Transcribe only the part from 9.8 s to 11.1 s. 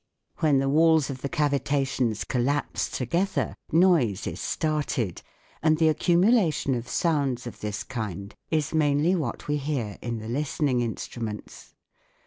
in the listening in